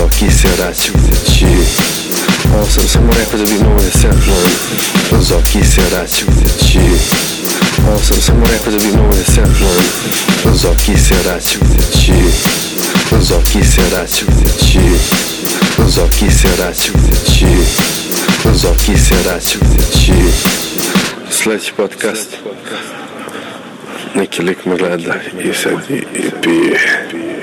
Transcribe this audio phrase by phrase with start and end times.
[0.00, 1.46] Zoki se vraćajući
[2.54, 4.08] Ovo sam samo rekao da bi mogo da se
[5.20, 6.80] Zoki se vraćajući
[7.88, 9.42] Ovo sam samo rekao da bi mogo da se
[10.54, 12.12] Zoki se vraćajući
[13.20, 14.80] Zoki se vraćajući
[15.86, 17.46] Zoki se vraćajući
[18.54, 20.12] Zoki se vraćajući
[21.30, 22.36] Sledeći podcast.
[24.14, 25.14] Neki lik me gleda
[25.44, 27.39] i sad i, i pije.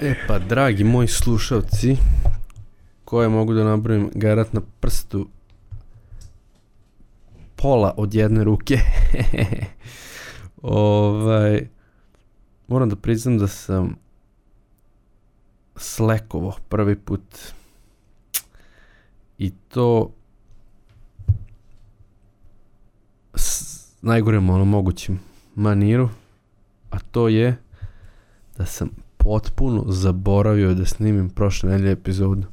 [0.00, 1.96] E pa, dragi moji slušalci,
[3.04, 5.28] koje mogu da nabrojim garat na prstu
[7.56, 8.78] pola od jedne ruke.
[10.62, 11.68] ovaj,
[12.68, 13.96] moram da priznam da sam
[15.76, 17.22] slekovo prvi put
[19.38, 20.12] i to
[23.34, 25.20] s najgorem ono mogućim
[25.54, 26.08] maniru,
[26.90, 27.56] a to je
[28.58, 32.46] da sam potpuno zaboravio da snimim prošle nedelje epizodu.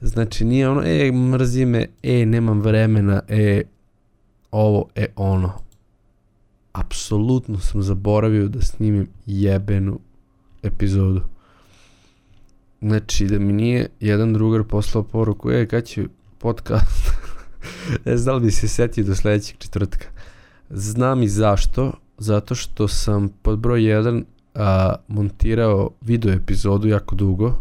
[0.00, 3.62] Znači nije ono, e, mrzi me, e, nemam vremena, e,
[4.50, 5.52] ovo, e, ono.
[6.72, 9.98] Apsolutno sam zaboravio da snimim jebenu
[10.62, 11.20] epizodu.
[12.80, 16.06] Znači da mi nije jedan drugar poslao poruku, e, kad će
[16.38, 17.10] podcast?
[18.06, 20.06] ne znam bi se setio do sledećeg četvrtka.
[20.70, 27.54] Znam i zašto, zato što sam pod broj 1 a, montirao video epizodu jako dugo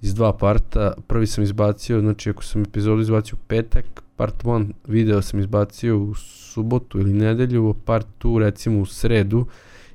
[0.00, 0.92] iz dva parta.
[1.06, 6.14] Prvi sam izbacio, znači ako sam epizodu izbacio petak, part 1 video sam izbacio u
[6.14, 9.46] subotu ili nedelju, part 2 recimo u sredu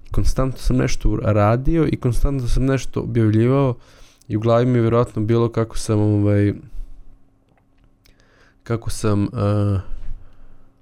[0.07, 3.75] i konstantno sam nešto radio i konstantno sam nešto objavljivao
[4.27, 6.53] i u glavi mi je vjerojatno bilo kako sam ovaj
[8.63, 9.29] kako sam uh,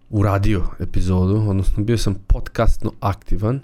[0.09, 3.61] uradio epizodu, odnosno bio sam podcastno aktivan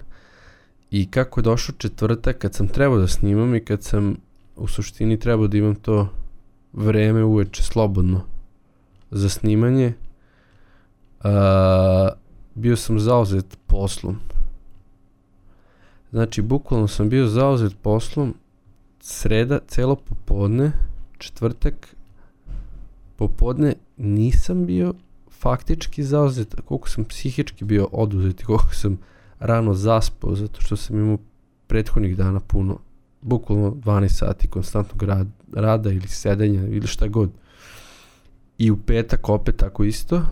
[0.92, 4.16] i kako je došao četvrtak kad sam trebao da snimam i kad sam
[4.56, 6.08] u suštini trebao da imam to
[6.72, 8.20] vreme uveče slobodno
[9.10, 9.92] za snimanje,
[11.20, 12.08] a,
[12.54, 14.16] bio sam zauzet poslom.
[16.10, 18.34] Znači, bukvalno sam bio zauzet poslom
[19.00, 20.72] sreda, celo popodne,
[21.18, 21.96] četvrtak,
[23.16, 24.94] popodne nisam bio
[25.30, 28.98] faktički zauzet, koliko sam psihički bio oduzet koliko sam
[29.42, 31.18] rano zaspao, zato što sam imao
[31.66, 32.78] prethodnih dana puno,
[33.20, 37.30] bukvalno 12 sati konstantnog rad, rada ili sedenja ili šta god.
[38.58, 40.22] I u petak opet tako isto.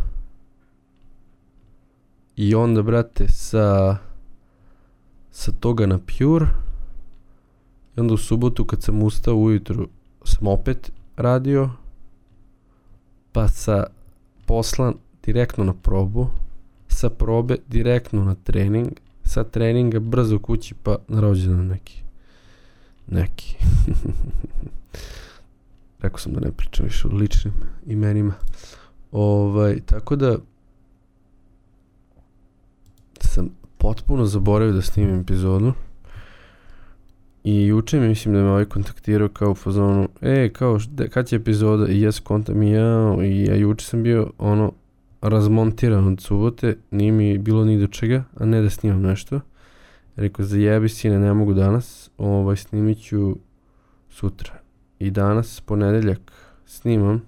[2.37, 3.97] I onda, brate, sa,
[5.31, 6.47] sa toga na Pure.
[7.97, 9.89] I onda u subotu kad sam ustao ujutru
[10.25, 11.71] sam opet radio.
[13.33, 13.87] Pa sa
[14.47, 16.31] poslan direktno na probu,
[17.01, 18.89] sa probe direktno na trening,
[19.25, 22.03] sa treninga brzo kući pa na rođendan neki.
[23.07, 23.57] Neki.
[26.03, 27.55] Rekao sam da ne pričam više o ličnim
[27.87, 28.35] imenima.
[29.13, 30.37] Ovaj, tako da
[33.21, 35.73] sam potpuno zaboravio da snimim epizodu.
[37.45, 41.29] I juče mi mislim da me ovaj kontaktirao kao u fazonu, e, kao, de, kad
[41.29, 41.89] će epizoda?
[41.89, 44.73] I jes kontam i ja, i ja juče sam bio, ono,
[45.21, 49.41] razmontiran od subote, nije mi bilo ni do čega, a ne da snimam nešto.
[50.17, 53.37] Rekao, zajebi sine, ne mogu danas, ovaj, snimit ću
[54.11, 54.53] sutra.
[54.99, 56.33] I danas, ponedeljak,
[56.67, 57.23] snimam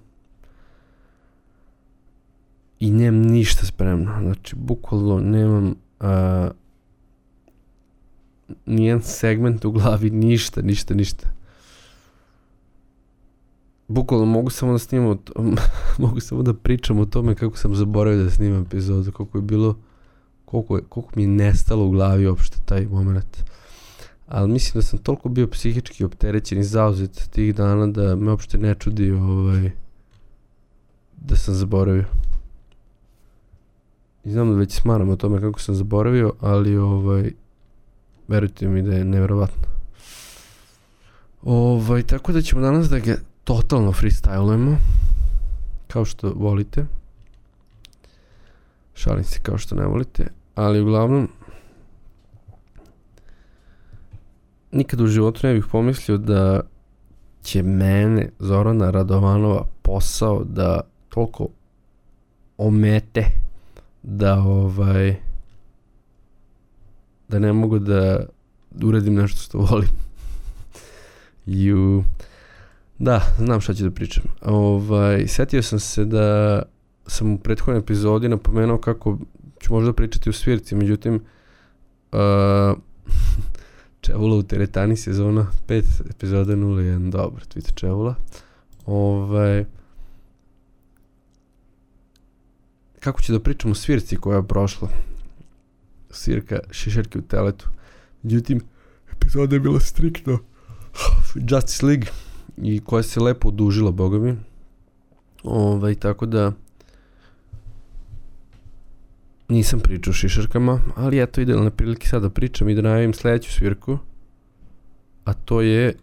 [2.79, 4.11] i nemam ništa spremno.
[4.21, 6.49] Znači, bukvalno nemam a,
[8.65, 11.27] nijedan segment u glavi, ništa, ništa, ništa.
[13.93, 15.17] Bukvalno mogu samo da snimam,
[15.97, 19.75] mogu samo da pričam o tome kako sam zaboravio da snimam epizodu, koliko je bilo,
[20.45, 23.43] koliko, je, koliko mi je nestalo u glavi uopšte taj moment.
[24.27, 28.57] Ali mislim da sam toliko bio psihički opterećen i zauzet tih dana da me uopšte
[28.57, 29.71] ne čudi ovaj,
[31.21, 32.05] da sam zaboravio.
[34.23, 37.31] I znam da već smaram o tome kako sam zaboravio, ali ovaj,
[38.27, 39.63] verujte mi da je nevjerovatno.
[41.43, 44.75] Ovaj, tako da ćemo danas da ga totalno freestylujemo,
[45.87, 46.85] kao što volite.
[48.93, 51.29] Šalim se kao što ne volite, ali uglavnom
[54.71, 56.61] nikad u životu ne bih pomislio da
[57.43, 61.47] će mene, Zorana Radovanova, posao da toliko
[62.57, 63.25] omete
[64.03, 65.15] da ovaj
[67.27, 68.25] da ne mogu da
[68.83, 69.89] uradim nešto što volim.
[71.45, 72.03] Ju...
[73.03, 74.23] Da, znam šta ću da pričam.
[74.41, 76.61] Ovaj, setio sam se da
[77.07, 79.17] sam u prethodnoj epizodi napomenuo kako
[79.59, 81.15] ću možda pričati u svirci, međutim
[82.11, 82.19] uh,
[84.01, 87.11] Čevula u teretani sezona 5 epizoda 01.
[87.11, 88.15] Dobro, Twitter Čevula.
[88.85, 89.65] Ovaj...
[92.99, 94.89] Kako će da pričam o svirci koja je prošla?
[96.09, 97.69] Svirka Šišerke u teletu.
[98.21, 98.61] Međutim,
[99.11, 100.39] epizoda je bila striktno
[101.49, 102.07] Justice League
[102.57, 104.35] i koja se lepo odužila, boga mi.
[105.43, 106.51] Ovaj, tako da
[109.49, 113.51] nisam pričao o šišarkama, ali eto idealne prilike sada da pričam i da najavim sledeću
[113.51, 113.97] svirku,
[115.25, 115.95] a to je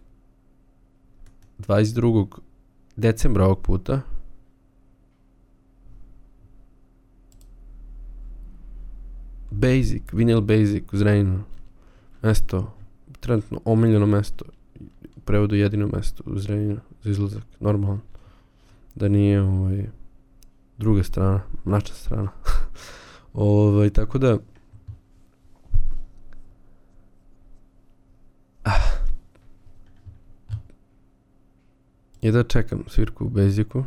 [1.59, 2.27] 22.
[2.95, 4.01] decembra ovog puta.
[9.51, 11.43] Basic, Vinyl Basic u Zrenjinu.
[12.21, 12.73] Mesto,
[13.19, 14.45] trenutno omiljeno mesto,
[15.31, 17.99] prevodu jedino mesto u Zrenjinu za izlazak, normalno.
[18.95, 19.85] Da nije ovaj,
[20.77, 22.29] druga strana, naša strana.
[23.33, 24.37] Ovaj, tako da...
[28.63, 28.71] Ah.
[32.21, 33.83] Da čekam svirku u Beziku.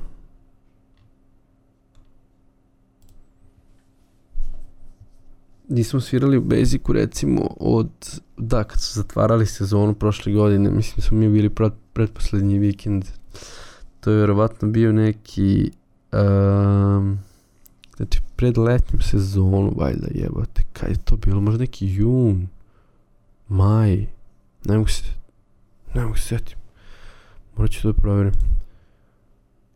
[5.75, 7.91] Nismo svirali u Beziku recimo od,
[8.37, 13.05] da, kad su zatvarali sezonu prošle godine, mislim da smo mi bili pred, predposlednji vikend.
[14.01, 15.71] To je verovatno bio neki
[16.13, 17.19] um,
[17.97, 21.41] Znači, pred letnjim sezonu, valjda jebate, kad je to bilo?
[21.41, 22.49] Možda neki jun,
[23.49, 23.97] maj,
[24.65, 25.05] ne mogu se,
[25.95, 26.59] ne mogu se setim.
[27.57, 28.33] Morat ću to da provjerim.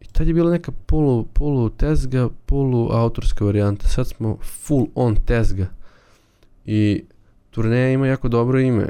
[0.01, 3.89] I tad je bila neka polu, polu tezga, polu autorska varijanta.
[3.89, 5.67] Sad smo full on tezga.
[6.71, 7.05] I
[7.51, 8.89] turneja ima jako dobro ime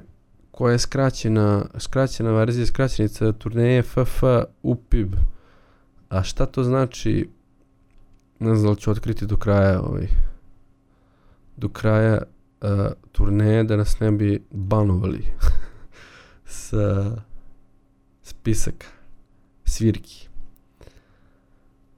[0.50, 4.22] koja je skraćena, skraćena verzija, skraćenica turneje FF
[4.62, 5.14] UPIB.
[6.08, 7.28] A šta to znači?
[8.38, 10.08] ne znam da li ću otkriti do kraja ovaj,
[11.56, 12.22] do kraja
[12.60, 12.68] uh,
[13.12, 15.24] turneje da nas ne bi banovali
[16.66, 17.16] sa
[18.22, 18.86] spisaka
[19.64, 20.28] svirki.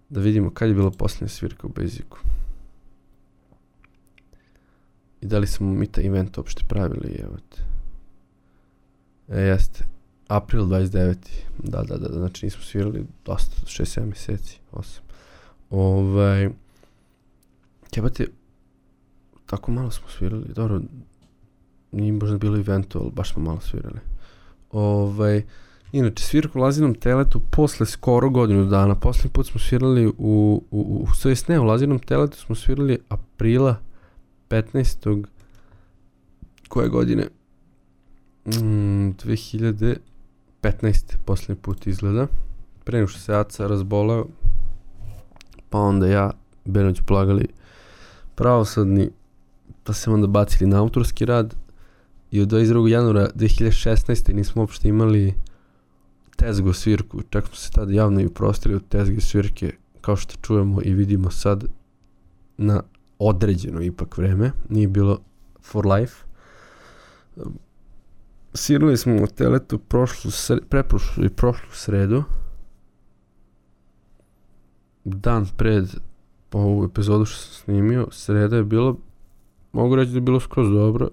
[0.09, 2.40] Da vidimo kad je bila posljednja svirka u Basicu.
[5.21, 7.63] I da li smo mi taj event uopšte pravili, evo te.
[9.29, 9.85] E, jeste.
[10.29, 11.17] April 29.
[11.59, 14.99] Da, da, da, znači nismo svirali dosta, 6-7 meseci, 8.
[15.71, 16.49] Ovaj,
[17.97, 18.27] jebate,
[19.47, 20.81] tako malo smo svirali, dobro,
[21.93, 23.99] nije možda bilo eventu, ali baš smo malo svirali.
[24.73, 25.43] Ovaj,
[25.93, 30.63] inače, svirku u Lazinom teletu posle skoro godinu dana, poslednji put smo svirali u, u,
[30.71, 33.77] u, u ne, u Lazinom teletu smo svirali aprila
[34.51, 35.25] 15.
[36.69, 37.29] koje godine?
[38.47, 39.99] Mm, 2015.
[41.25, 42.27] poslednji put izgleda.
[42.85, 44.27] Pre nego što se Aca razbolao,
[45.71, 46.31] pa onda ja,
[46.65, 47.47] Benoć plagali
[48.35, 49.11] pravosodni,
[49.85, 51.55] pa se onda bacili na autorski rad
[52.31, 52.89] i od 22.
[52.89, 54.35] januara 2016.
[54.35, 55.35] nismo uopšte imali
[56.37, 60.83] tezgo svirku, čak smo se tada javno i uprostili od tezge svirke, kao što čujemo
[60.83, 61.65] i vidimo sad
[62.57, 62.83] na
[63.21, 65.19] određeno ipak vreme, nije bilo
[65.63, 66.25] for life.
[68.55, 72.23] Svirali smo u teletu prošlu, sre, preprošlu i prošlu sredu,
[75.05, 75.85] dan pred
[76.53, 78.97] ovu epizodu što sam snimio, sreda je bilo,
[79.73, 81.11] mogu reći da je bilo skroz dobro,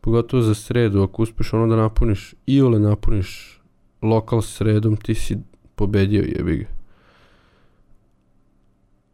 [0.00, 3.60] pogotovo za sredu, ako uspeš ono da napuniš, i ole napuniš
[4.02, 5.38] lokal sredom, ti si
[5.74, 6.66] pobedio jebi ga.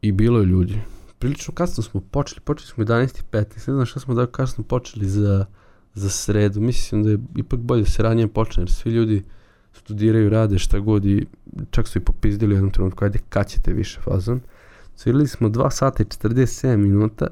[0.03, 0.81] I bilo je ljudi.
[1.23, 5.47] Prilično kasno smo počeli, počeli smo 11.15, ne znam šta smo da kasno počeli za,
[5.95, 9.23] za sredu, mislim da je ipak bolje da se ranije počne, jer svi ljudi
[9.73, 11.27] studiraju, rade šta god i
[11.71, 14.41] čak su i popizdili u jednom trenutku, ajde kad ćete više fazon.
[14.97, 17.27] Svirali smo 2 sata i 47 minuta,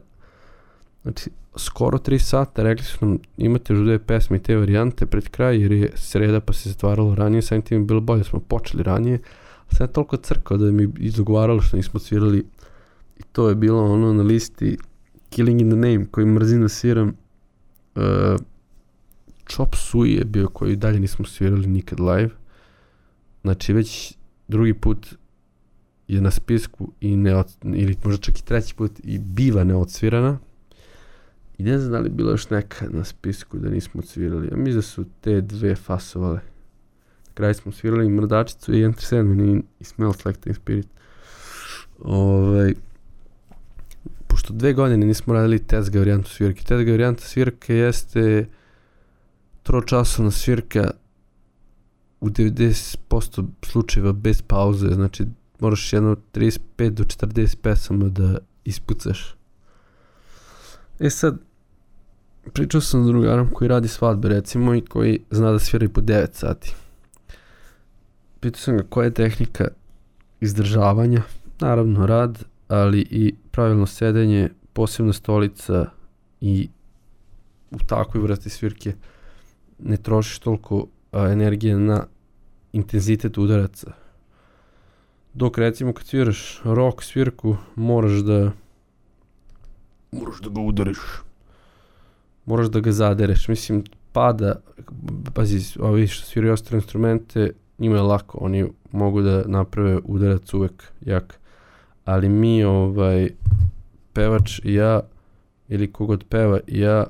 [1.02, 5.60] znači skoro 3 sata, rekli su nam imate dve pesme i te varijante pred kraj
[5.62, 9.18] jer je sreda pa se zatvaralo ranije, samim tim je bilo bolje, smo počeli ranije,
[9.70, 12.46] a sad je toliko crkao da mi izdogovaralo što nismo svirali
[13.20, 14.78] i to je bilo ono na listi
[15.30, 18.02] Killing in the Name koji mrzim da sviram uh,
[19.48, 22.30] Chop Suey je bio koji dalje nismo svirali nikad live.
[23.42, 24.14] Znači već
[24.48, 25.14] drugi put
[26.08, 30.38] je na spisku i ne od, ili možda čak i treći put i biva neodsvirana.
[31.58, 34.48] I ne znam da li bilo još neka na spisku da nismo odsvirali.
[34.50, 36.40] Ja mislim da su te dve fasovale.
[37.26, 40.88] Na kraju smo svirali Mrdačicu i Enter Sandman i Smells Like Teen Spirit.
[41.98, 42.74] Ovaj,
[44.40, 46.62] pošto dve godine nismo radili tezga varijantu svirke.
[46.62, 48.48] Tezga varijanta svirke jeste
[49.62, 50.90] tročasovna svirka
[52.20, 55.26] u 90% slučajeva bez pauze, znači
[55.58, 59.34] moraš jedno 35 do 40 pesama da ispucaš.
[61.00, 61.38] E sad,
[62.52, 66.00] pričao sam s drugarom koji radi svadbe recimo i koji zna da svira i po
[66.00, 66.74] 9 sati.
[68.40, 69.68] Pitao sam ga koja je tehnika
[70.40, 71.22] izdržavanja,
[71.58, 75.86] naravno rad, ali i pravilno sedenje, posebna stolica
[76.40, 76.68] i
[77.70, 78.92] u takvoj vrsti svirke
[79.78, 82.06] ne trošiš toliko a, energije na
[82.72, 83.92] intenzitet udaraca.
[85.34, 88.50] Dok recimo kad sviraš rock svirku, moraš da
[90.12, 90.98] moraš da ga udariš.
[92.46, 93.48] Moraš da ga zadereš.
[93.48, 94.60] Mislim, pada,
[95.34, 100.84] pazi, ovi što sviraju ostale instrumente, njima je lako, oni mogu da naprave udarac uvek
[101.00, 101.40] jak.
[102.10, 103.28] Ali mi, ovaj,
[104.12, 105.00] pevač i ja,
[105.68, 107.06] ili kogod peva i ja,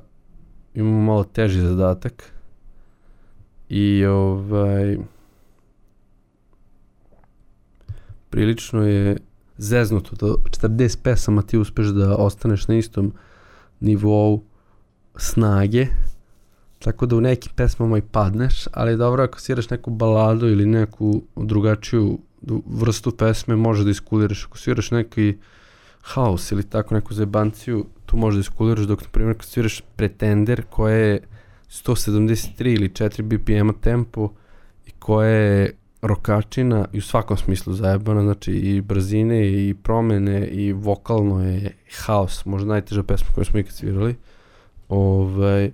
[0.75, 2.33] imamo malo teži zadatak.
[3.69, 4.99] I ovaj,
[8.31, 9.17] prilično je
[9.59, 10.27] zeznuto da
[10.69, 13.13] 40 pesama ti uspeš da ostaneš na istom
[13.81, 14.43] nivou
[15.17, 15.87] snage,
[16.79, 21.23] tako da u nekim pesmama i padneš, ali dobro ako sviraš neku baladu ili neku
[21.37, 22.19] drugačiju
[22.67, 24.45] vrstu pesme može da iskuliraš.
[24.45, 25.37] Ako sviraš neki
[26.01, 30.63] haos ili tako neku zebanciju, tu možeš da iskuliraš, dok na primjer kad sviraš Pretender
[30.71, 31.21] koja je
[31.69, 34.31] 173 ili 4 BPM tempo
[34.87, 40.73] i koja je rokačina i u svakom smislu zajebana, znači i brzine i promene i
[40.73, 44.17] vokalno je haos, možda najteža pesma koju smo ikad svirali.
[44.89, 45.71] Ovaj,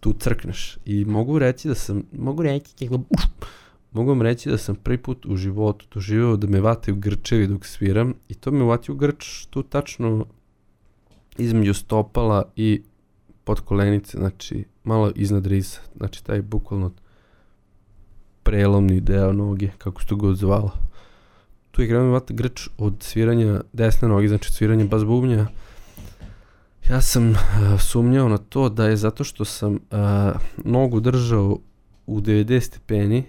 [0.00, 2.88] tu crkneš i mogu reći da sam, mogu reći,
[3.92, 7.66] mogu vam reći da sam prvi put u životu doživao da me vataju grčevi dok
[7.66, 10.26] sviram i to me vatio grč tu tačno
[11.38, 12.82] između stopala i
[13.44, 16.92] pod kolenice, znači malo iznad risa, znači taj bukvalno
[18.42, 20.70] prelomni deo noge, kako se to god zvala.
[21.70, 25.46] Tu je krenuo vata grč od sviranja desne noge, znači sviranja bas bubnja.
[26.90, 27.36] Ja sam uh,
[27.80, 29.78] sumnjao na to da je zato što sam uh,
[30.64, 31.58] nogu držao
[32.06, 33.24] u 90 stepeni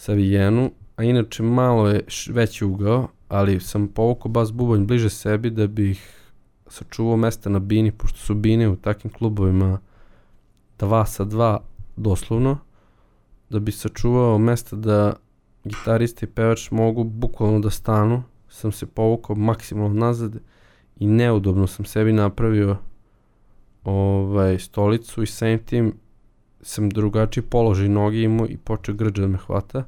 [0.00, 5.50] sa vijenu, a inače malo je veći ugao, ali sam povukao bas bubanj bliže sebi
[5.50, 6.30] da bih
[6.66, 9.78] sačuvao mesta na bini, pošto su bine u takvim klubovima
[10.78, 11.60] dva sa dva
[11.96, 12.58] doslovno,
[13.50, 15.12] da bi sačuvao mesta da
[15.64, 20.36] gitarista i pevač mogu bukvalno da stanu, sam se povukao maksimalno nazad
[20.96, 22.76] i neudobno sam sebi napravio
[23.84, 25.92] ovaj, stolicu i samim tim
[26.62, 29.78] sam drugačiji položaj noge imao i počeo grđa da me hvata.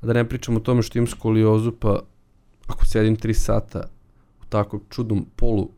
[0.00, 2.00] A da ne pričam o tome što imam skoliozu, pa
[2.66, 3.88] ako sedim 3 sata
[4.42, 5.68] u takvom čudnom polu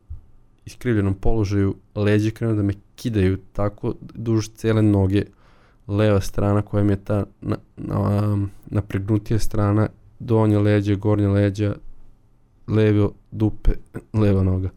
[0.66, 5.24] iskrivljenom položaju, leđe krenu da me kidaju tako duž cele noge,
[5.88, 11.74] leva strana koja mi je ta na, na, napregnutija strana, donje leđe, gornje leđa,
[12.68, 13.70] levo dupe,
[14.12, 14.70] leva noga.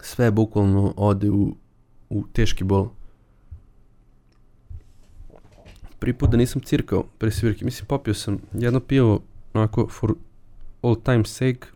[0.00, 1.54] Sve bukvalno ode u,
[2.10, 2.88] u teški bol.
[5.98, 9.20] Prvi put da nisam cirkao pre svirke, mislim popio sam jedno pivo
[9.54, 10.14] onako for
[10.82, 11.66] all time sake,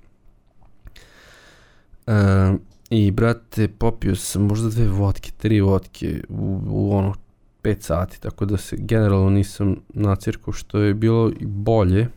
[2.10, 2.60] Uh,
[2.90, 7.14] I, brate, popio sam možda dve vodke, tri vodke u, u ono
[7.62, 12.08] 5 sati, tako da se generalno nisam na cirku, što je bilo i bolje,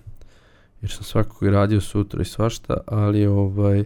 [0.82, 3.84] jer sam svakako i radio sutra i svašta, ali ovaj,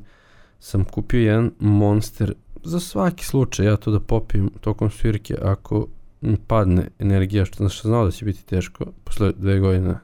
[0.59, 5.87] sam kupio jedan monster za svaki slučaj, ja to da popijem tokom svirke, ako
[6.21, 9.95] mi padne energija, što znači znao da će biti teško posle dve godine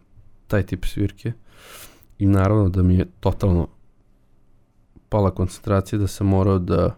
[0.48, 1.32] taj tip svirke
[2.20, 3.68] i naravno da mi je totalno
[5.10, 6.96] pala koncentracija da sam morao da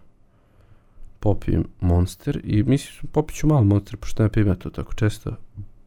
[1.20, 5.36] popijem Monster i mislim popit ću malo Monster pošto ne pijem to tako često.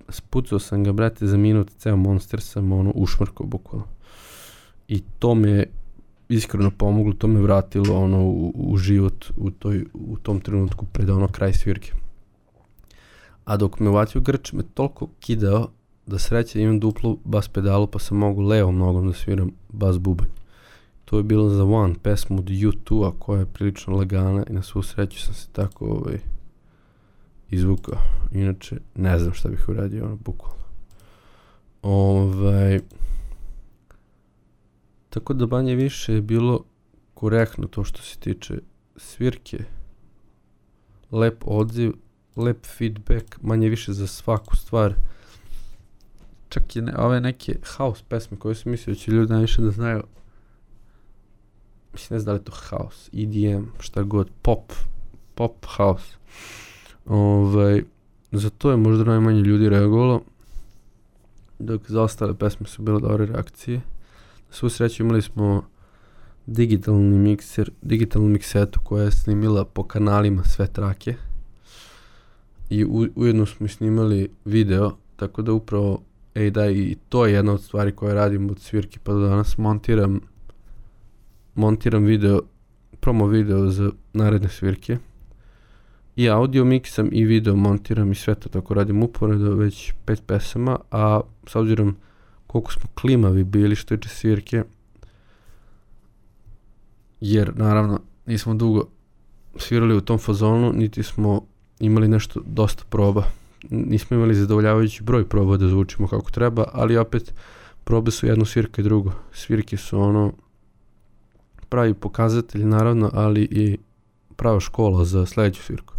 [0.10, 3.88] Spucao sam ga, brate, za minut, ceo Monster sam ono ušmrkao bukvalno.
[4.88, 5.66] I to me
[6.30, 11.10] iskreno pomoglo, to me vratilo ono u, u život u, toj, u tom trenutku pred
[11.10, 11.92] ono kraj svirke.
[13.46, 15.70] A dok me uvatio grč, me toliko kidao
[16.06, 20.30] da sreće imam duplu bas pedalu pa sam mogu levom nogom da sviram bas bubanj.
[21.06, 24.84] To je bilo za One, pesmu od U2-a koja je prilično lagana i na svu
[24.84, 26.20] sreću sam se tako ovaj,
[27.50, 27.98] izvukao.
[28.32, 30.64] Inače, ne znam šta bih uradio, ono, bukvalno.
[31.82, 32.80] Ovaj,
[35.10, 36.64] tako da banje više je bilo
[37.14, 38.60] korektno to što se tiče
[38.96, 39.64] svirke,
[41.12, 41.94] lep odziv,
[42.36, 44.94] lep feedback, manje više za svaku stvar.
[46.50, 49.72] Čak i ne, ove neke house pesme koje sam mislio da će ljudi najviše da
[49.72, 50.04] znaju,
[51.94, 54.74] mislim ne znam da li to house, EDM, šta god, pop,
[55.36, 56.16] pop house.
[57.06, 57.84] Ovaj,
[58.32, 60.22] za to je možda najmanje ljudi reagovalo,
[61.60, 63.82] dok za ostale pesme su bile dobre reakcije.
[64.52, 65.64] Svu sreću imali smo
[66.46, 71.16] digitalni mikser, digitalnu miksetu koja je snimila po kanalima sve trake.
[72.70, 76.02] I u, ujedno smo snimali video, tako da upravo
[76.36, 79.58] ej da i to je jedna od stvari koje radim od svirke pa do danas
[79.58, 80.22] montiram
[81.56, 82.42] montiram video
[83.00, 84.98] promo video za naredne svirke.
[86.16, 90.80] I audio miksam i video montiram i sve to tako radim uporedo već pet pesama
[90.92, 91.96] a s obzirom
[92.50, 94.64] koliko smo klimavi bili što tiče svirke.
[97.22, 98.88] Jer naravno nismo dugo
[99.58, 101.42] svirali u tom fazonu niti smo
[101.80, 103.24] imali nešto dosta proba.
[103.70, 107.34] Nismo imali zadovoljavajući broj proba da zvučimo kako treba ali opet
[107.84, 109.12] probe su jedno svirka i drugo.
[109.34, 110.34] Svirke su ono
[111.70, 113.78] pravi pokazatelj naravno ali i
[114.36, 115.94] prava škola za sledeću svirku.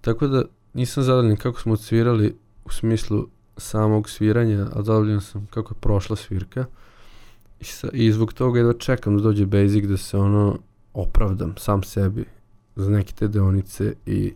[0.00, 0.44] Tako da
[0.74, 6.16] nisam zadovoljan kako smo odsvirali u smislu samog sviranja, a zadovoljan sam kako je prošla
[6.16, 6.64] svirka.
[7.60, 10.58] I, sa, i zbog toga jedva čekam da dođe Basic da se ono
[10.94, 12.24] opravdam sam sebi
[12.76, 14.32] za neke te deonice i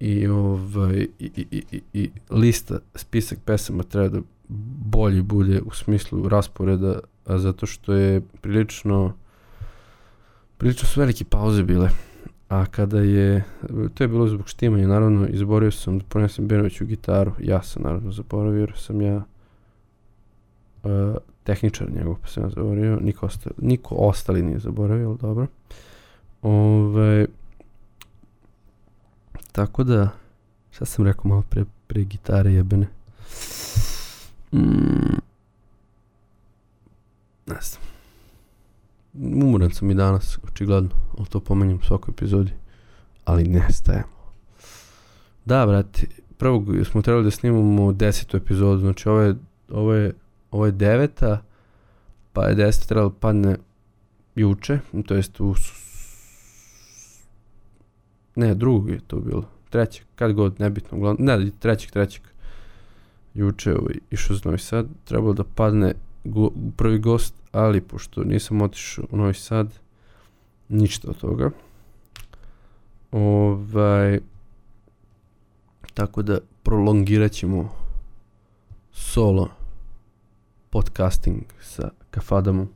[0.00, 4.20] i ovaj i, i, i, i lista spisak pesama treba da
[4.92, 9.14] bolji bude u smislu rasporeda a zato što je prilično
[10.58, 11.88] prilično su velike pauze bile
[12.50, 13.44] A kada je,
[13.94, 18.12] to je bilo zbog štimanja, naravno, izborio sam da ponesem Benoviću gitaru, ja sam naravno
[18.12, 19.16] zaboravio, jer sam ja
[20.82, 25.46] uh, tehničar njegov, pa sam ja zaboravio, niko, ostali, niko ostali nije zaboravio, ali dobro.
[26.42, 27.26] Ove,
[29.52, 30.08] tako da,
[30.70, 32.86] šta sam rekao malo pre, pre gitare jebene?
[34.52, 35.18] Mm,
[37.46, 37.89] ne znam
[39.14, 42.52] umoran sam i danas, očigledno, o to pomenjam u svakoj epizodi,
[43.24, 44.20] ali nestajemo.
[45.44, 46.06] Da, brate,
[46.38, 49.34] prvog smo trebali da snimamo desetu epizodu, znači ovo je,
[49.70, 50.12] ovo je,
[50.50, 51.42] ovo je deveta,
[52.32, 53.56] pa je deseta trebalo da padne
[54.34, 55.54] juče, to jest u
[58.36, 62.22] ne, drugog je to bilo, trećeg, kad god, nebitno, uglavnom, ne, trećeg, trećeg,
[63.34, 65.94] juče ovaj, išao za Novi Sad, trebalo da padne
[66.24, 69.78] go, prvi gost, ali pošto nisam otišao u Novi Sad,
[70.68, 71.50] ništa od toga.
[73.12, 74.20] Ovaj,
[75.94, 77.72] tako da prolongirat ćemo
[78.92, 79.48] solo
[80.70, 82.68] podcasting sa Kafadamom.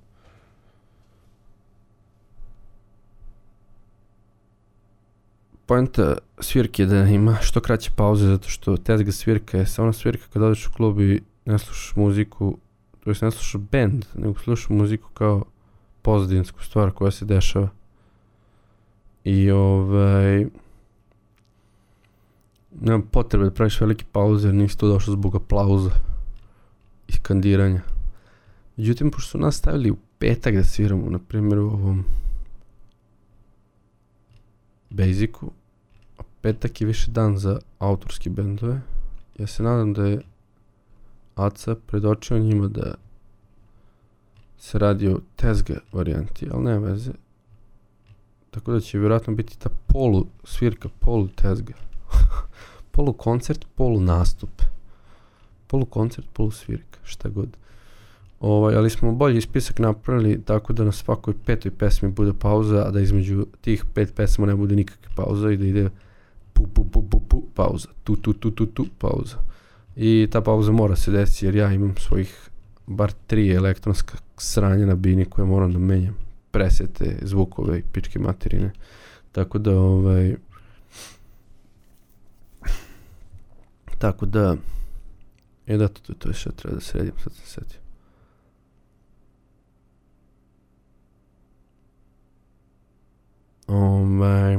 [5.67, 10.25] Poenta svirke je da ima što kraće pauze zato što tezga svirka je samo svirka
[10.33, 12.59] kad odeš u klub i ne slušaš muziku
[13.05, 15.45] to jest ne slušaš band, nego slušaš muziku kao
[16.03, 17.69] pozadinsku stvar koja se dešava.
[19.25, 20.47] I ovaj
[22.81, 25.91] nema potrebe da praviš velike pauze jer nisi tu došao zbog aplauza
[27.09, 27.83] i skandiranja.
[28.77, 32.05] Međutim, pošto su nas stavili u petak da sviramo, na primjer u ovom
[34.91, 35.51] Basicu,
[36.19, 38.81] a petak je više dan za autorski bendove,
[39.39, 40.21] ja se nadam da je
[41.35, 42.95] Aca predočio njima da
[44.59, 47.13] se radi o tezga varijanti, ali nema veze.
[48.51, 51.75] Tako da će vjerojatno biti ta polu svirka, polu tezga.
[52.93, 54.63] polu koncert, polu nastup.
[55.67, 57.57] Polu koncert, polu svirka, šta god.
[58.41, 62.91] Ovaj, ali smo bolji spisak napravili tako da na svakoj petoj pesmi bude pauza, a
[62.91, 65.91] da između tih pet pesma ne bude nikakve pauza i da ide
[66.53, 69.37] pu pu pu pu pu pauza, tu tu tu tu tu pauza.
[69.97, 72.51] I ta pauza mora se desiti jer ja imam svojih
[72.87, 76.17] bar tri elektronska sranja na bini koje moram da menjam.
[76.51, 78.73] Presete, zvukove i pičke materine.
[79.33, 80.37] Tako da, ovaj...
[83.99, 84.57] Tako da...
[85.67, 87.81] E da, to, to je što treba da sredim, sad sam setio.
[93.67, 94.59] Ovaj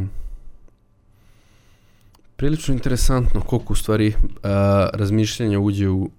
[2.35, 6.09] prilično interesantno koliko u stvari a, razmišljanja uđe u,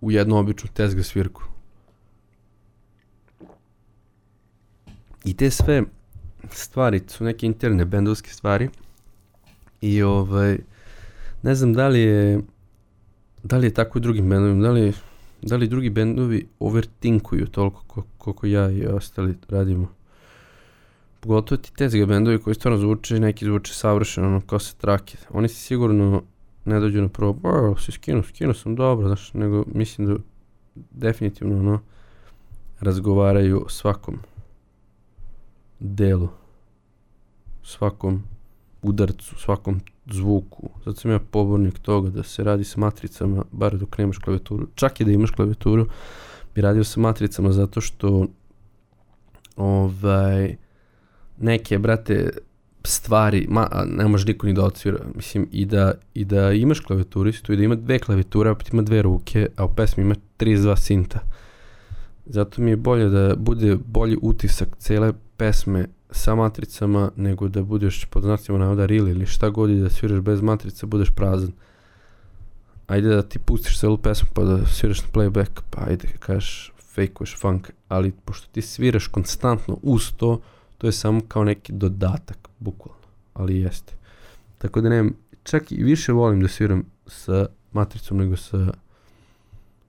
[0.00, 1.42] u jednu običnu tezga svirku.
[5.24, 5.82] I te sve
[6.50, 8.68] stvari su neke interne bendovske stvari
[9.80, 10.58] i ovaj
[11.42, 12.40] ne znam da li je
[13.42, 14.92] da li je tako i drugim bendovima, da li,
[15.42, 19.88] da li drugi bendovi overtinkuju toliko koliko ja i ostali radimo
[21.24, 25.16] pogotovo ti tezga bendovi koji stvarno zvuče, neki zvuče savršeno, ono, kao se trake.
[25.30, 26.22] Oni si sigurno
[26.64, 30.14] ne dođu na probu, o, se skinu, skinu sam dobro, znaš, nego mislim da
[30.90, 31.80] definitivno, ono,
[32.80, 34.18] razgovaraju o svakom
[35.80, 36.28] delu,
[37.62, 38.22] svakom
[38.82, 40.70] udarcu, svakom zvuku.
[40.84, 44.66] Zato sam ja pobornik toga da se radi sa matricama, bar dok nemaš klavijaturu.
[44.74, 45.86] Čak i da imaš klavijaturu,
[46.54, 48.26] bi radio sa matricama zato što
[49.56, 50.56] ovaj,
[51.38, 52.30] neke, brate,
[52.84, 57.52] stvari, ma, ne može niko ni da odsvira, mislim, i da, i da imaš klavijaturistu
[57.52, 61.18] i da ima dve klavijature, opet ima dve ruke, a u pesmi ima 32 sinta.
[62.26, 68.04] Zato mi je bolje da bude bolji utisak cele pesme sa matricama, nego da budeš
[68.04, 71.52] pod znacima navoda real ili šta god i da sviraš bez matrica, budeš prazan.
[72.86, 77.36] Ajde da ti pustiš celu pesmu pa da sviraš na playback, pa ajde kažeš fejkuješ
[77.36, 80.40] funk, ali pošto ti sviraš konstantno uz to,
[80.78, 83.92] to je samo kao neki dodatak, bukvalno, ali jeste.
[84.58, 88.72] Tako da nemam, čak i više volim da sviram sa matricom nego sa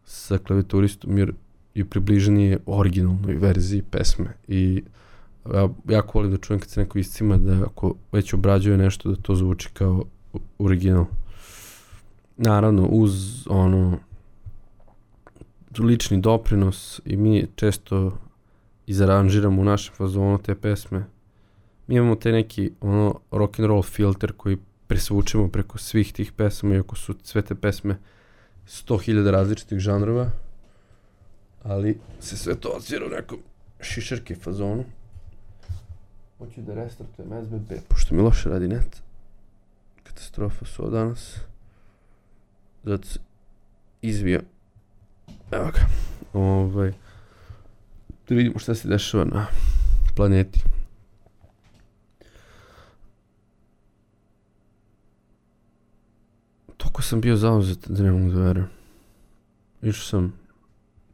[0.06, 1.34] sa klavijaturistom, jer
[1.76, 4.84] je približenije originalnoj verziji pesme i
[5.54, 9.16] ja jako volim da čujem kad se neko iscima da ako već obrađuje nešto da
[9.16, 10.04] to zvuči kao
[10.60, 11.06] original.
[12.38, 13.98] Naravno uz ono
[15.80, 18.18] lični doprinos i mi često
[18.88, 21.06] izaranžiramo u našem fazonu te pesme.
[21.88, 26.76] Mi imamo te neki ono rock and roll filter koji presvučemo preko svih tih pesama
[26.76, 27.98] iako su sve te pesme
[28.68, 30.30] 100.000 različitih žanrova
[31.64, 33.38] ali se sve to odsvira u nekom
[33.80, 34.84] šišarke fazonu.
[36.38, 39.02] Hoću da restartujem SBB, pošto mi loše radi net.
[40.04, 41.36] Katastrofa su ovo danas.
[42.84, 43.20] Zato se
[44.02, 44.40] izvija.
[45.52, 45.86] Evo ga.
[46.34, 46.94] Ovaj,
[48.30, 49.46] da vidimo šta se dešava na
[50.16, 50.64] planeti.
[56.78, 58.70] Toko sam bio zauzet da ne mogu da verujem.
[59.82, 60.34] Išao sam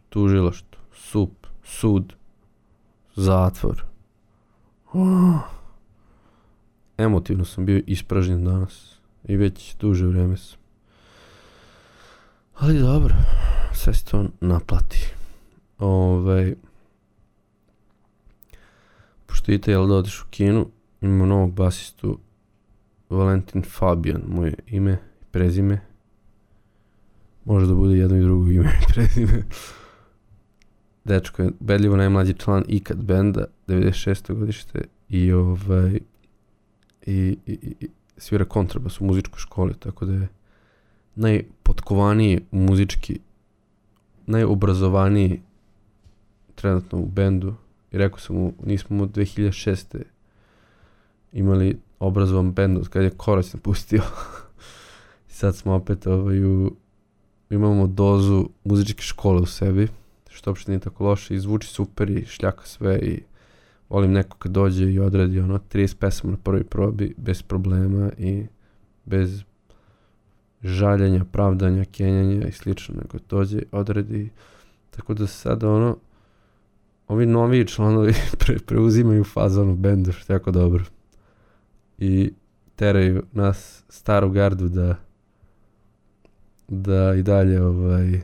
[0.10, 2.14] tužilaštvo, sup, sud,
[3.16, 3.84] zatvor.
[4.94, 5.40] Oh.
[6.98, 10.60] Emotivno sam bio ispražnjen danas i već duže vreme sam.
[12.56, 13.16] Ali dobro,
[13.74, 15.14] sve se to naplati.
[15.80, 16.56] Ovaj,
[19.42, 20.68] pošto idete, jel da odeš u kinu,
[21.02, 22.20] imamo novog basistu,
[23.10, 24.98] Valentin Fabian, moje ime
[25.32, 25.82] prezime.
[27.46, 29.44] Može da bude jedno i drugo ime i prezime.
[31.04, 34.34] Dečko je bedljivo najmlađi član ikad benda, 96.
[34.34, 36.00] godište i ovaj
[37.06, 40.28] i, i, i svira kontrabas u muzičkoj školi, tako da je
[41.16, 43.20] najpotkovaniji muzički,
[44.26, 45.42] najobrazovaniji
[46.56, 47.56] trenutno u bendu
[47.92, 50.04] i rekao sam mu, nismo mu 2006.
[51.32, 54.02] imali obrazovan bend od kada je Korać napustio.
[55.28, 56.76] Sad smo opet ovaj, u,
[57.50, 59.88] imamo dozu muzičke škole u sebi,
[60.30, 63.22] što uopšte nije tako loše i zvuči super i šljaka sve i
[63.90, 68.46] volim neko kad dođe i odradi ono 30 pesama na prvoj probi bez problema i
[69.06, 69.44] bez
[70.64, 74.30] žaljenja, pravdanja, kenjanja i slično, nego dođe, odradi
[74.90, 75.98] tako da sada ono
[77.12, 80.84] ovi novi članovi pre, preuzimaju fazon u bendu, što je jako dobro.
[81.98, 82.34] I
[82.76, 84.96] teraju nas, staru gardu, da
[86.68, 88.22] da i dalje ovaj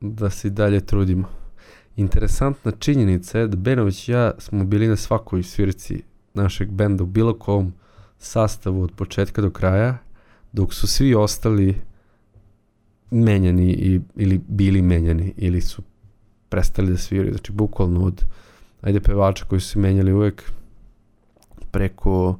[0.00, 1.28] da se i dalje trudimo.
[1.96, 6.02] Interesantna činjenica je da Benović i ja smo bili na svakoj svirci
[6.34, 7.72] našeg benda u bilo kom
[8.18, 9.98] sastavu od početka do kraja,
[10.52, 11.80] dok su svi ostali
[13.10, 15.82] menjani i, ili bili menjani ili su
[16.48, 17.32] prestali da sviraju.
[17.32, 18.24] Znači, bukvalno od
[18.80, 20.52] ajde pevača koji su se menjali uvek
[21.70, 22.38] preko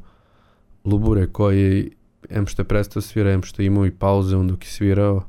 [0.84, 1.90] Lubure koji
[2.30, 5.22] em što je prestao svira, em što je imao i pauze on dok je svirao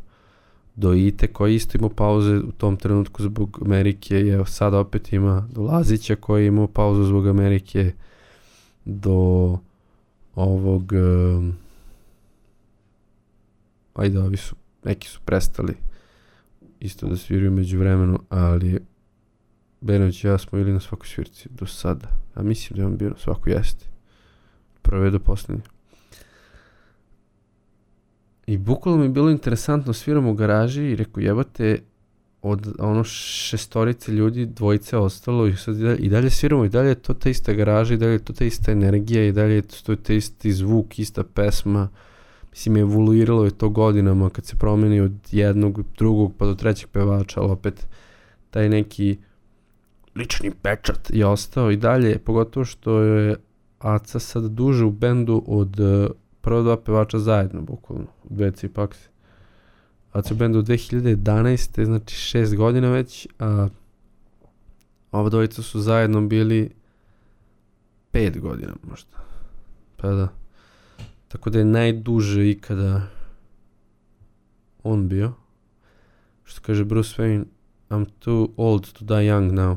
[0.75, 4.45] do Ite koji isto imao pauze u tom trenutku zbog Amerike i evo
[4.81, 7.91] opet ima do Lazića koji je imao pauzu zbog Amerike
[8.85, 9.57] do
[10.35, 11.53] ovog um,
[13.95, 15.73] ajde ovi su neki su prestali
[16.79, 18.79] isto da sviraju među vremenu ali
[19.81, 22.97] Benović i ja smo bili na svakoj svirci do sada a mislim da je on
[22.97, 23.85] bio na svakoj jeste
[24.81, 25.63] prve do poslednje
[28.49, 31.79] I bukvalno mi je bilo interesantno, sviram u garaži i rekao jebate,
[32.41, 36.89] od ono šestorice ljudi, dvojice ostalo i sad i dalje, i dalje sviramo i dalje
[36.89, 39.61] je to ta ista garaža i dalje je to ta ista energija i dalje je
[39.61, 41.89] to ta isti zvuk, ista pesma.
[42.51, 47.41] Mislim, evoluiralo je to godinama kad se promeni od jednog, drugog pa do trećeg pevača,
[47.41, 47.87] ali opet
[48.49, 49.17] taj neki
[50.15, 53.35] lični pečat je ostao i dalje, pogotovo što je
[53.79, 55.77] Aca sad duže u bendu od
[56.41, 59.09] prva dva pevača zajedno, bukvalno, u Dveci i Paksi.
[60.11, 61.85] AC Band u 2011.
[61.85, 63.67] znači šest godina već, a
[65.11, 66.71] ova dvojica su zajedno bili
[68.11, 69.17] pet godina možda.
[69.97, 70.38] Pa da.
[71.29, 73.01] Tako da je najduže ikada
[74.83, 75.31] on bio.
[76.43, 77.43] Što kaže Bruce Wayne,
[77.89, 79.75] I'm too old to die young now.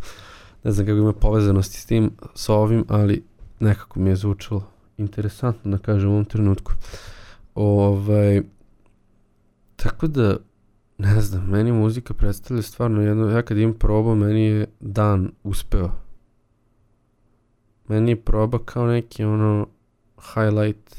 [0.64, 3.24] ne znam kako ima povezanosti s tim, s ovim, ali
[3.60, 6.72] nekako mi je zvučalo interesantno da kažem u ovom trenutku.
[7.54, 8.42] Ovaj,
[9.76, 10.36] tako da,
[10.98, 15.90] ne znam, meni muzika predstavlja stvarno jedno, ja kad imam probu, meni je dan uspeo.
[17.88, 19.66] Meni je proba kao neki ono
[20.34, 20.96] highlight,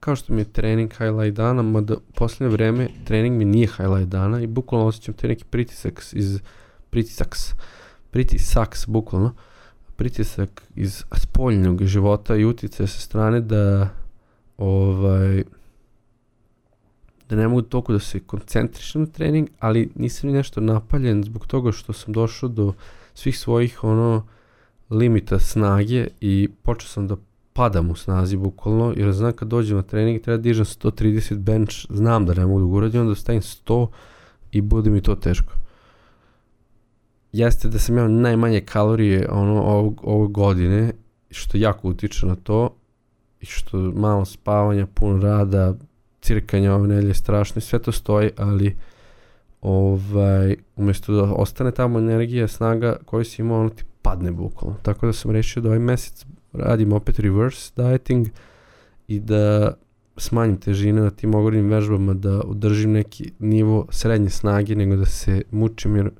[0.00, 4.08] kao što mi je trening highlight dana, mada u posljednje vreme trening mi nije highlight
[4.08, 6.40] dana i bukvalno osjećam te neki pritisak iz,
[6.90, 7.54] pritisaks,
[8.10, 9.34] pritisaks bukvalno,
[9.96, 13.88] pritisak iz spoljnog života i utice sa strane da
[14.58, 15.44] ovaj
[17.28, 21.46] da ne mogu toliko da se koncentrišem na trening, ali nisam ni nešto napaljen zbog
[21.46, 22.72] toga što sam došao do
[23.14, 24.26] svih svojih ono
[24.90, 27.16] limita snage i počeo sam da
[27.52, 31.74] padam u snazi bukvalno, jer znam kad dođem na trening treba da dižem 130 bench,
[31.90, 33.86] znam da ne mogu da uradim, onda stavim 100
[34.52, 35.52] i bude mi to teško.
[37.32, 40.92] Jeste da sam imao najmanje kalorije ono ovog, ovog godine,
[41.30, 42.74] što jako utiče na to,
[43.42, 45.74] i što malo spavanja, puno rada,
[46.20, 48.76] cirkanja ove nelje strašno i sve to stoji, ali
[49.60, 54.76] ovaj, umjesto da ostane tamo energija, snaga koju si imao, ono ti padne bukvalno.
[54.82, 58.28] Tako da sam rešio da ovaj mesec radim opet reverse dieting
[59.08, 59.74] i da
[60.16, 65.42] smanjim težine na tim ogromnim vežbama, da održim neki nivo srednje snage, nego da se
[65.50, 66.10] mučim, jer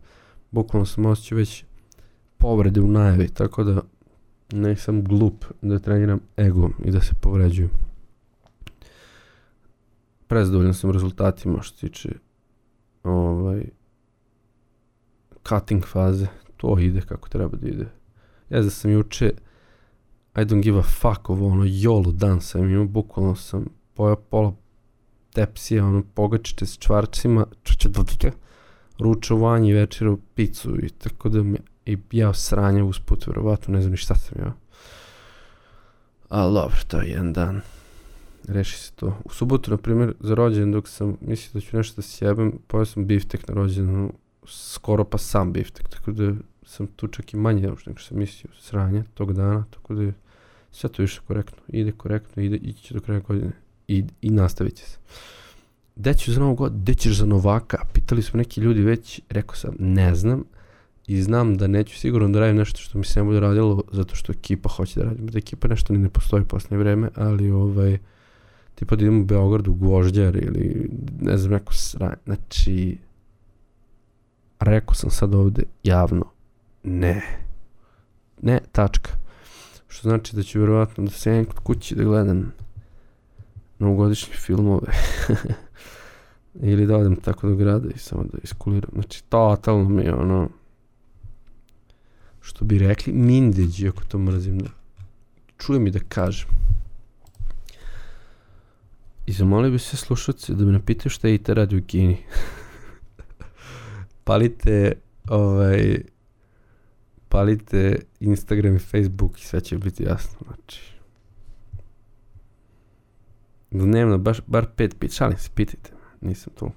[0.51, 1.65] bukvalno sam osjećao već
[2.39, 3.83] povrede u najavi, tako da
[4.53, 7.71] ne sam glup da treniram ego i da se povređujem
[10.33, 12.09] prezadovoljan sam rezultatima što se tiče
[13.03, 13.65] ovaj,
[15.49, 16.27] cutting faze.
[16.57, 17.87] To ide kako treba da ide.
[18.51, 19.31] Ja da sam juče
[20.37, 24.53] I don't give a fuck ovo ono jolo dan sam imao, bukvalno sam pojao pola
[25.33, 27.47] tepsije, ono pogačite s čvarcima,
[28.99, 33.91] ručovanje i večeru picu i tako da mi i ja sranje usput, verovatno ne znam
[33.91, 34.53] ni šta sam ja.
[36.29, 37.61] Ali dobro, to je jedan dan
[38.49, 39.19] reši se to.
[39.25, 42.85] U subotu, na primjer, za rođen, dok sam mislio da ću nešto da sjebem, pojao
[42.85, 44.13] sam biftek na rođenu,
[44.47, 46.33] skoro pa sam biftek, tako da
[46.73, 50.13] sam tu čak i manje nego što sam mislio sranje tog dana, tako da je
[50.71, 53.53] sve to više korektno, ide korektno, ide, ići će do kraja godine
[53.89, 54.99] i, i nastavit će se.
[55.97, 57.85] Gde ću za novu godinu, gde ćeš za Novaka?
[57.93, 60.45] Pitali su neki ljudi već, rekao sam, ne znam,
[61.07, 64.15] i znam da neću sigurno da radim nešto što mi se ne bude radilo zato
[64.15, 65.27] što ekipa hoće da radim.
[65.27, 67.99] Da ekipa nešto ni ne postoji posle vreme, ali ovaj,
[68.75, 72.17] tipa da idem u Beograd u Gvožđar ili ne znam neko sranje.
[72.25, 72.99] Znači,
[74.61, 76.25] rekao sam sad ovde javno,
[76.83, 77.23] ne.
[78.43, 79.11] Ne, tačka.
[79.89, 82.53] Što znači da ću vjerovatno da se kod kući da gledam
[83.79, 84.93] novogodišnje filmove.
[86.55, 88.91] ili da odem tako do grada i samo da iskuliram.
[88.93, 90.49] Znači, totalno mi je ono,
[92.41, 94.71] što bi rekli, mindeđi, ako to mrzim da
[95.59, 96.49] čujem i da kažem.
[99.27, 102.17] I zamolio bi se slušalci da me napitaju šta je ITA radi u Kini.
[104.25, 104.93] palite
[105.29, 106.03] ovaj
[107.33, 110.41] palite Instagram i Facebook i sve će biti jasno.
[110.47, 110.95] Znači,
[113.71, 115.91] dnevno, baš, bar pet pit, šalim se, pitajte.
[116.21, 116.71] Nisam tu.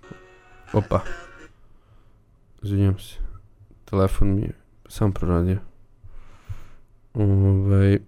[0.73, 1.01] Opa.
[2.63, 3.15] Izvinjam se.
[3.85, 4.53] Telefon mi je
[4.87, 5.57] sam proradio.
[7.13, 7.99] Ovaj,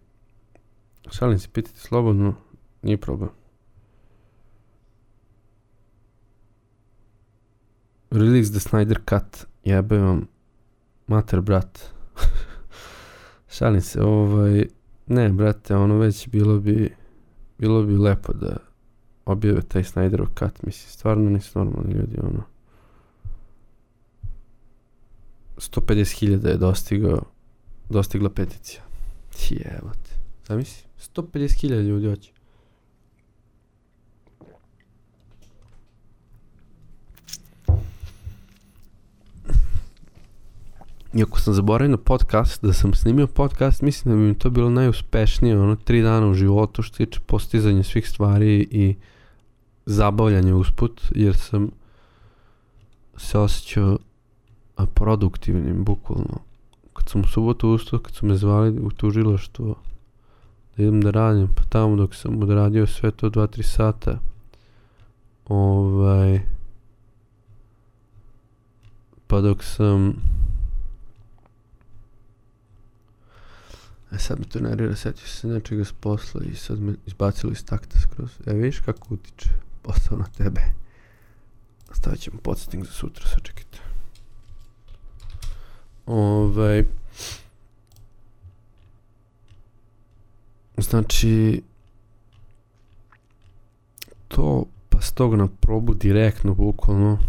[1.11, 2.35] šalim se, pitajte slobodno,
[2.81, 3.29] nije problem.
[8.11, 9.47] Release the Snyder Cut.
[9.63, 10.27] Jebe vam
[11.07, 11.96] mater, brat.
[13.49, 14.65] Šalim se, ovaj...
[15.07, 16.95] Ne, brate, ono već bilo bi...
[17.57, 18.57] Bilo bi lepo da
[19.25, 20.63] objave taj Snyderov cut.
[20.63, 22.43] Mislim, stvarno nisu normalni ljudi, ono.
[25.57, 27.21] 150.000 je dostigao,
[27.89, 28.81] dostigla peticija.
[29.49, 30.11] Jebote.
[30.47, 32.31] Zamisli, 150.000 ljudi hoće.
[41.17, 44.69] Iako sam zaboravio na podcast, da sam snimio podcast, mislim da bi mi to bilo
[44.69, 48.95] najuspešnije, ono, tri dana u životu što tiče postizanja svih stvari i
[49.85, 51.69] zabavljanja usput, jer sam
[53.17, 53.97] se osjećao
[54.93, 56.39] produktivnim, bukvalno.
[56.93, 59.75] Kad sam u subotu ustao, kad su me zvali u tužilaštvo
[60.77, 64.19] da idem da radim, pa tamo dok sam odradio sve to 2-3 sata,
[65.47, 66.41] ovaj,
[69.27, 70.13] pa dok sam
[74.11, 77.65] E sad me to nervira, setio se nečega s posla i sad me izbacilo iz
[77.65, 78.29] takta skroz.
[78.45, 79.49] E vidiš kako utiče
[79.81, 80.61] posao na tebe.
[81.91, 83.77] Stavit ćemo podsjetnik za sutra, sačekajte.
[86.05, 86.83] Ovaj,
[90.77, 91.63] znači,
[94.27, 97.19] to pa s tog na probu direktno, bukvalno,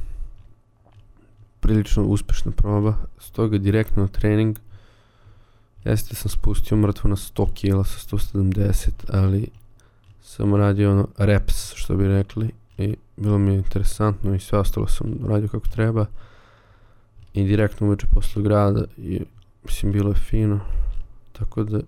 [1.61, 4.59] prilično uspešna proba, s toga direktno na trening,
[5.85, 9.49] jeste sam spustio mrtvo na 100 kila sa 170, ali
[10.23, 14.87] sam radio ono reps, što bi rekli, i bilo mi je interesantno i sve ostalo
[14.87, 16.07] sam radio kako treba.
[17.35, 19.21] I direktno uveče posle grada i
[19.64, 20.61] mislim bilo je fino.
[21.33, 21.81] Tako da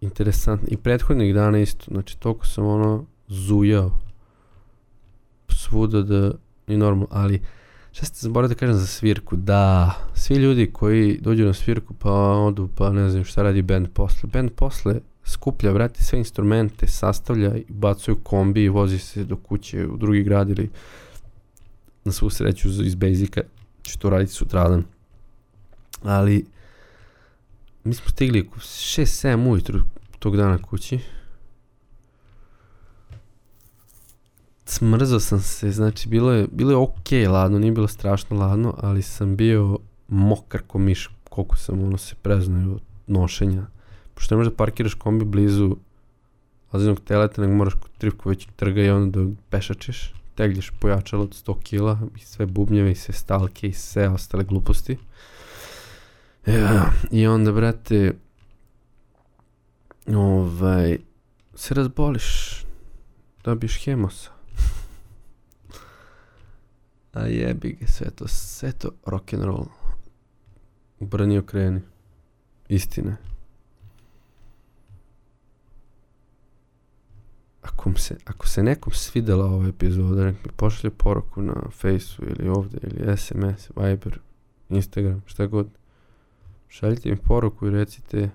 [0.00, 3.90] interesantno i prethodnih dana isto znači toliko sam ono zujao.
[5.48, 6.32] Svuda da
[6.66, 7.40] i normalno ali
[7.96, 12.10] šta ste zaboravili da kažem za svirku da svi ljudi koji dođu na svirku pa
[12.32, 17.56] odu pa ne znam šta radi band posle band posle skuplja, vrati sve instrumente, sastavlja
[17.56, 20.70] i bacuje kombi i vozi se do kuće u drugi grad ili
[22.04, 23.40] na svu sreću iz Basica
[23.82, 24.84] ću to raditi sutradan.
[26.02, 26.46] Ali
[27.84, 29.80] mi smo stigli 6-7 ujutru
[30.18, 30.98] tog dana kući.
[34.66, 39.02] Smrzao sam se, znači bilo je, bilo je okay, ladno, nije bilo strašno ladno, ali
[39.02, 43.66] sam bio mokar ko miš, koliko sam ono se preznao od nošenja
[44.16, 45.76] pošto ne možeš da parkiraš kombi blizu
[46.72, 51.62] lazinog teleta, nego moraš kod Trivković trga i onda da pešačiš, tegljiš pojačalo od 100
[51.62, 54.96] kila i sve bubnjeve i sve stalke i sve ostale gluposti.
[56.46, 58.14] Ja, I onda, brate,
[60.14, 60.98] ovaj,
[61.54, 62.60] se razboliš,
[63.44, 64.35] dobiješ hemosa.
[67.16, 69.66] A jebi ga, sve to, sve to rock'n'roll.
[71.00, 71.80] Brni okreni.
[72.68, 73.16] Istine.
[77.86, 82.48] ako, se, ako se nekom svidela ova epizoda, nek mi pošalje poruku na Faceu ili
[82.48, 84.18] ovde, ili SMS, Viber,
[84.68, 85.68] Instagram, šta god.
[86.68, 88.30] Šaljite mi poruku i recite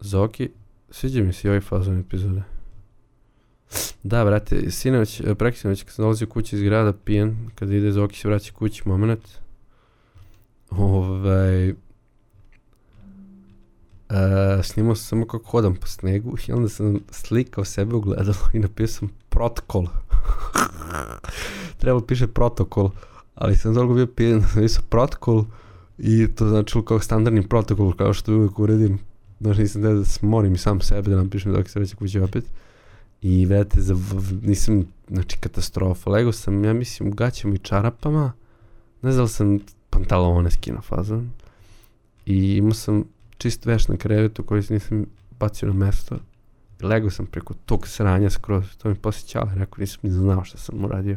[0.00, 0.50] Zoki,
[0.90, 2.42] sviđa mi se i ovaj fazon epizode.
[4.02, 8.18] Da, brate, sinoć, eh, preksinoć, kad sam dolazio kući iz grada pijen, kada ide Zoki
[8.18, 9.28] se vraća kući, moment,
[10.70, 11.74] ovaj,
[14.10, 18.38] Uh, snimao sam samo kako hodam po snegu i onda sam slikao sebe u gledalo
[18.52, 19.86] i napisao protokol.
[21.78, 22.90] Trebalo piše protokol,
[23.34, 25.44] ali sam toliko bio pijen, napisao protokol
[25.98, 28.98] i to značilo kao standardni protokol, kao što uvijek uredim.
[29.40, 32.44] Znači nisam da smorim sam sebe da napišem dok se reći kući opet.
[33.22, 33.96] I vedete, za,
[34.42, 36.10] nisam, znači katastrofa.
[36.10, 38.32] Lego sam, ja mislim, u gaćama i čarapama.
[39.02, 39.58] Ne znam sam
[39.90, 41.30] pantalone skino fazan.
[42.26, 43.04] I imao sam
[43.38, 45.06] čist veš na krevetu koji nisam
[45.40, 46.16] bacio na mesto.
[46.82, 50.84] Lego sam preko tog sranja skroz, to mi posjećalo, rekao nisam ni znao šta sam
[50.84, 51.16] uradio.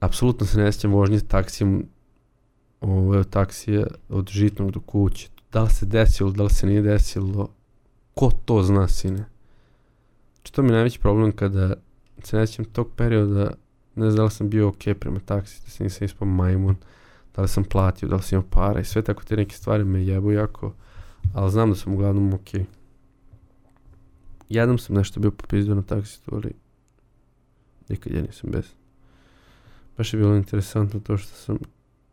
[0.00, 1.86] Apsolutno se ne sjećam vožnje taksijem,
[2.80, 5.28] ovo je taksije od žitnog do kuće.
[5.52, 7.48] Da li se desilo, da li se nije desilo,
[8.14, 9.24] ko to zna, sine?
[10.44, 11.74] Znači, to mi je najveći problem kada
[12.22, 13.50] se ne sjećam tog perioda,
[13.94, 16.76] ne znam da li sam bio ok prema taksi, da se nisam ispao majmun.
[17.36, 19.84] Da li sam platio, da li sam imao para i sve tako te neke stvari
[19.84, 20.74] me jebu jako,
[21.34, 22.66] ali znam da sam uglavnom ok.
[24.48, 26.52] Jednom sam nešto bio popizdio na taksitu, ali
[27.88, 28.64] nikad ja nisam bez.
[29.96, 31.58] Baš je bilo interesantno to što sam,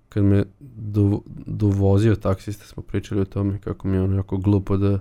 [0.10, 4.78] kad me do, dovozio taksista, smo pričali o tome kako mi je ono jako glupo
[4.78, 5.00] da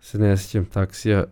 [0.00, 1.24] se ne sjećam taksija,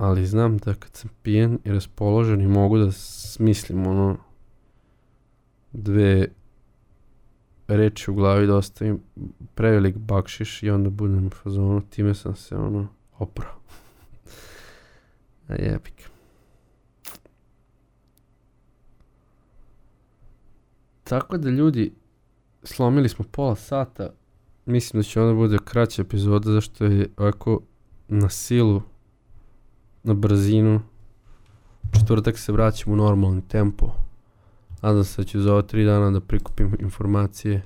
[0.00, 4.16] ali znam da kad sam pijen i raspoložen i mogu da smislim ono
[5.72, 6.28] dve
[7.68, 9.00] reči u glavi da ostavim
[9.54, 13.54] prevelik bakšiš i onda budem u fazonu, time sam se ono oprao.
[15.48, 16.10] A jebik.
[21.04, 21.92] Tako da ljudi,
[22.62, 24.10] slomili smo pola sata,
[24.66, 27.60] mislim da će onda bude kraća epizoda zašto je ovako
[28.08, 28.82] na silu,
[30.02, 30.80] na brzinu,
[31.92, 33.92] četvrtak se vraćamo u normalni tempo.
[34.82, 37.62] Nadam se da ću za ova tri dana da prikupim informacije.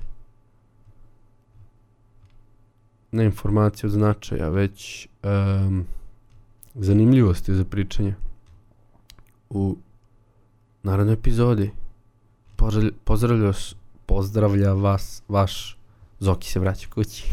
[3.11, 5.85] Ne informacije od značaja, već um,
[6.75, 8.15] zanimljivosti za pričanje.
[9.49, 9.77] U
[10.83, 11.71] narednoj epizodi
[13.03, 13.51] pozdravlja,
[14.05, 15.75] pozdravlja vas, vaš
[16.19, 17.23] Zoki se vraća kući.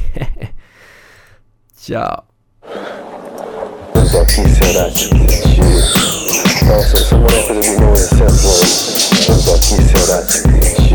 [1.83, 2.32] Ćao.
[4.13, 5.61] Zoki se vraća kući.
[6.69, 8.69] Malo sam samo rekao da bi mogo da se upload.
[9.45, 10.95] Zoki se vraća kući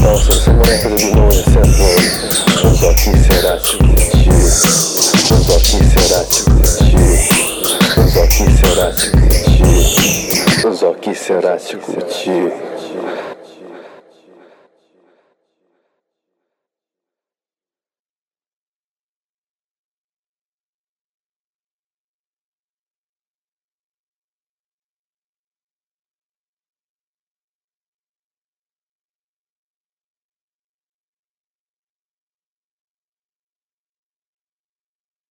[0.00, 2.02] Malo sam samo rekao da bi mogo da se upload
[2.80, 4.30] Zoki se vraća kući
[5.46, 6.94] Zoki se vraća kući
[10.80, 11.76] Zoki se vraća